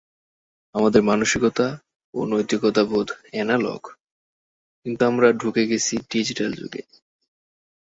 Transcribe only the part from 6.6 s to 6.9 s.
যুগে।